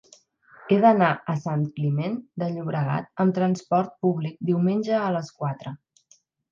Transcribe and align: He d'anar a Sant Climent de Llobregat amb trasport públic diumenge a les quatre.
He 0.75 0.79
d'anar 0.85 1.09
a 1.33 1.35
Sant 1.43 1.67
Climent 1.75 2.17
de 2.45 2.49
Llobregat 2.55 3.15
amb 3.25 3.39
trasport 3.39 3.97
públic 4.07 4.45
diumenge 4.53 5.01
a 5.07 5.17
les 5.19 5.35
quatre. 5.43 5.81